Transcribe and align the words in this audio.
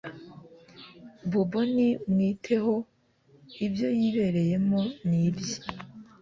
bobo 1.31 1.59
ni 1.75 1.87
mwiteho 2.11 2.73
ibyo 3.65 3.87
yibereyemo 3.99 4.79
nibye 5.09 5.55